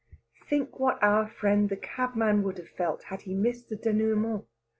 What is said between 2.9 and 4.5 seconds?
had he missed the dénouement!